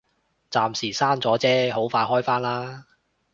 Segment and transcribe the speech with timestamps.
[0.49, 2.85] 暫時閂咗啫，好快開返啦